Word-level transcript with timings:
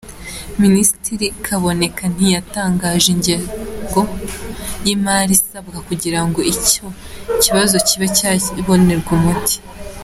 Minisitiri 0.61 1.25
Kaboneka 1.45 2.03
ntiyatangaje 2.13 3.07
ingengo 3.15 4.01
y’imari 4.85 5.31
isabwa 5.39 5.77
kugira 5.87 6.19
ngo 6.27 6.39
icyo 6.53 6.85
kibazo 7.41 7.75
kiba 7.87 8.07
cyabonerwa 8.17 9.11
umuti. 9.19 9.55